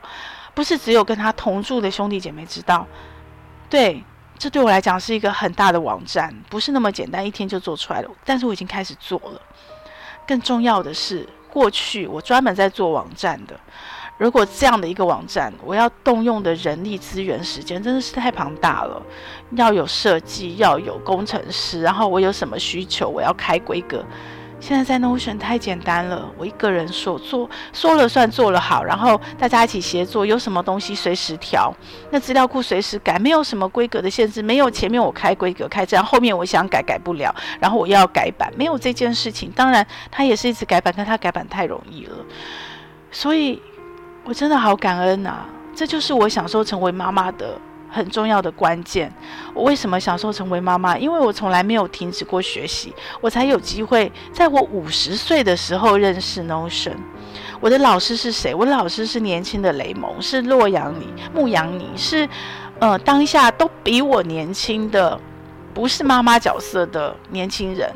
[0.54, 2.86] 不是只有跟他同住的兄弟姐妹知道。
[3.70, 4.04] 对，
[4.38, 8.12] 这对我来讲是一个很大的网站，不是那么简单，一天就做出来了。
[8.26, 9.42] 但是我已经开始做了。
[10.28, 13.60] 更重要的是，过去我专门在做网站的，
[14.18, 19.02] 如果这样的一个网站，我要动用的人力资源、时间真的是太庞大了，
[19.52, 24.06] 要有设计，要有工程师，然后我有什么需求，我要开规格。
[24.62, 31.74] 现在在 Notion 太简单了，我一个人说做说了算，做了好，然后大家一起协作，有什么东西随时调，
[32.12, 39.52] 那资料库随时改，没有什么规格的限制，没有前面我开规格开这样，后面我想改改不了，然后我要改版，没有这件事情。
[39.56, 42.16] 当然，它也是一直改版，但它改版太容易了，
[43.10, 43.60] 所以
[44.24, 45.48] 我真的好感恩啊！
[45.74, 47.60] 这就是我享受成为妈妈的。
[47.92, 49.14] 很重要的关键，
[49.54, 50.98] 我为什么享受成为妈妈？
[50.98, 56.96] 因为我从来没有停止过学习，我才有机会在我五十岁的时候认识 Notion。
[57.60, 58.56] 我的老师是谁？
[58.56, 62.28] 我的老师是年轻的雷蒙，是洛阳尼、牧羊尼，是
[62.80, 65.20] 呃当下都比我年轻的，
[65.74, 67.94] 不是妈妈角色的年轻人。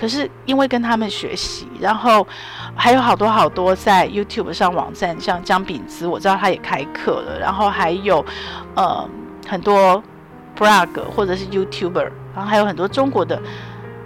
[0.00, 2.26] 可是因为跟他们学习，然后
[2.74, 8.24] 还有好多好多在 YouTube 上网站，像姜炳姿，我知道他也开课了，然后还有
[8.74, 9.08] 呃。
[9.48, 10.00] 很多
[10.56, 13.40] blog 或者是 YouTuber，然后还有很多中国的，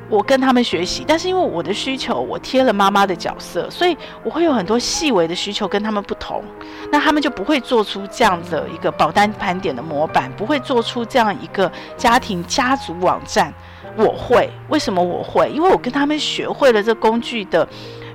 [0.08, 1.04] 我跟他们学习。
[1.06, 6.42] 但是因为我的需求，我贴了妈妈的角色，所以我会有很多细微的需求跟他们不同。
[6.90, 13.52] 那他们就不会做出这样的一个保单盘点的模板，不会做出这样一个家庭家族网站。
[13.96, 15.50] 我会，为什么我会？
[15.50, 17.68] 因为我跟他们学会了这工具的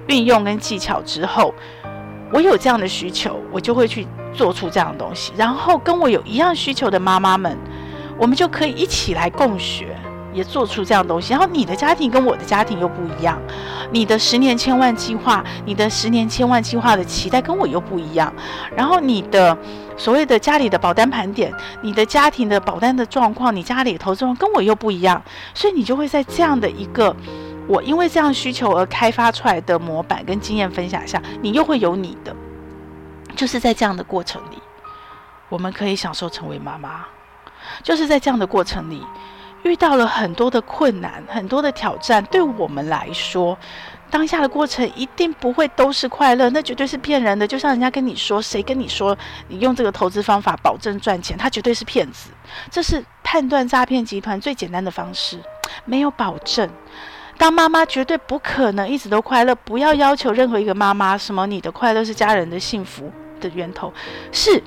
[0.07, 1.53] 运用跟技巧之后，
[2.32, 4.07] 我有这样的需求，我就会去。
[4.32, 7.57] 做出这样的东西，然后跟我有一样需求的妈妈们，
[8.15, 9.97] 我们就可以一起来共学，
[10.34, 11.34] 也做出这样东西。
[11.34, 13.39] 然后你的家庭跟我的家庭又不一样，
[13.91, 18.34] 你的十年千万计划，你的十年千万计划的期待跟我又不一样。
[18.75, 19.57] 然后你的
[19.97, 25.21] 所谓的家里的保单盘点，你的家庭的保单的状况，你家里投资状况跟我又不一样，
[25.53, 27.15] 所以你就会在这样的一个
[27.67, 32.36] 我因为这样需求而开发出来的模板跟经验分享下，你又会有你的。
[33.36, 34.57] 就是在这样的过程里，
[35.47, 37.05] 我们可以享受成为妈妈。
[37.84, 39.03] 就是在这样的过程里，
[39.64, 42.24] 遇到了很多的困难，很多的挑战。
[42.26, 43.57] 对我们来说，
[44.10, 47.47] 当下的过程一定不会都是快乐，那绝对是骗人的。
[47.47, 52.30] 就像人家跟你说，谁跟你说你用这个投资方法保证赚钱，他绝对是骗子。
[52.72, 55.39] 这是判断诈骗集团最简单的方式，
[55.86, 56.70] 没有保证。
[57.38, 63.93] 当妈妈绝对不可能一直都快乐，不要要求任何一个妈妈什么你的快乐是家人的幸福的源头，
[64.32, 64.62] 是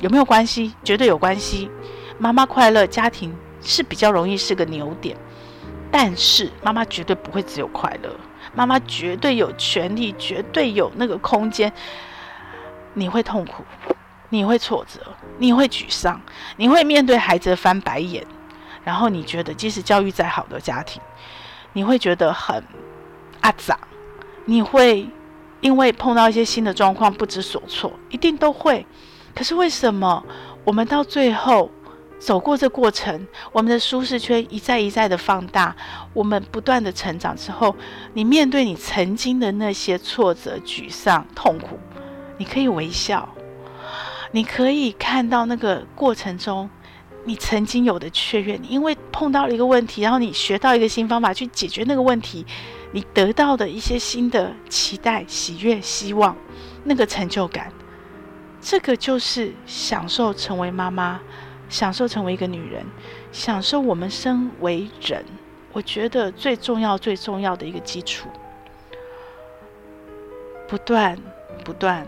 [0.00, 0.74] 有没有关系？
[0.82, 1.70] 绝对有关系。
[2.16, 3.34] 妈妈快乐，家庭
[3.64, 5.16] 是比较容易是个牛点。
[5.90, 8.14] 但是妈妈绝对不会只有快乐，
[8.54, 11.72] 妈妈绝对有权利，绝对有那个空间。
[12.92, 13.64] 你会痛苦，
[14.28, 15.00] 你会挫折，
[15.38, 16.20] 你会沮丧，
[16.56, 18.24] 你会面对孩子翻白眼，
[18.84, 21.00] 然后你觉得即使教育再好的家庭，
[21.72, 22.62] 你会觉得很
[23.40, 23.78] 阿杂，
[24.44, 25.08] 你会。
[25.60, 28.86] 因为碰到一些新的状况，不知所措，一定都会。
[29.34, 30.22] 可是为什么
[30.62, 31.70] 我们到最后
[32.18, 35.74] 走过这过程，我们的舒适圈一再一再的放大，
[36.12, 37.74] 我们不断的成长之后，
[38.14, 41.78] 你面对你曾经的那些挫折、沮丧、痛苦，
[42.38, 43.28] 你可以微笑，
[44.32, 46.70] 你可以看到那个过程中
[47.24, 52.46] 你曾经有的雀跃，你因为碰到了一个问题，然后你学到一个新方法去解决那个问题。
[52.92, 56.36] 你得到的一些新的期待、喜悦、希望，
[56.84, 57.72] 那个成就感，
[58.60, 61.20] 这个就是享受成为妈妈，
[61.74, 62.86] 享受成为一个女人，
[63.32, 65.24] 享受我们身为人。
[65.72, 68.28] 我觉得最重要、最重要的一个基础，
[70.68, 71.18] 不断、
[71.64, 72.06] 不断、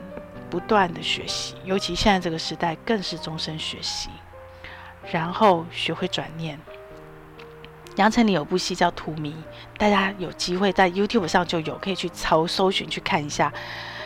[0.49, 4.09] 不断的学习，尤其现在这个时代，更是终身学习，
[5.11, 6.57] 然后学会转念。
[7.97, 9.33] 杨丞琳有部戏叫《荼蘼》，
[9.77, 13.53] 大家有机会在 YouTube 上就有，可以去搜搜寻去看一下。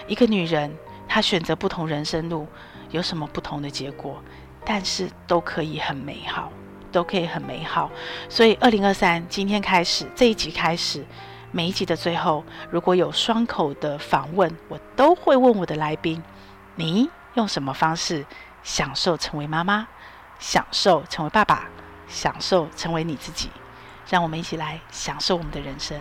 [0.07, 0.75] 一个女人，
[1.07, 2.47] 她选择不同人生路，
[2.93, 4.23] 有什么不同的结果？
[4.65, 6.51] 但是都可以很美好，
[6.93, 7.91] 都可以很美好。
[8.29, 11.05] 所以，二零二三今天开始这一集开始，
[11.51, 16.23] 每一集的最后，如果有双口的访问，我都会问我的来宾：
[16.77, 18.25] 你用什么方式
[18.63, 19.89] 享受成为妈妈？
[20.39, 21.69] 享受成为爸爸？
[22.07, 23.51] 享受成为你自己？
[24.09, 26.01] 让我们一起来享受我们的人生。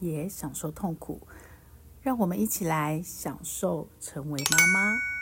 [0.00, 1.26] 也享受痛苦，
[2.02, 5.19] 让我们一起来享受成为妈妈。